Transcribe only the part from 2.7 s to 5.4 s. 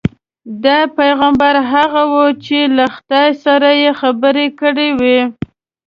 له خدای سره یې خبرې کړې وې.